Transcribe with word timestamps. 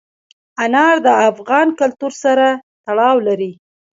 انار 0.63 0.95
د 1.05 1.07
افغان 1.29 1.67
کلتور 1.79 2.11
سره 2.23 2.47
تړاو 2.85 3.15
لري. 3.27 3.51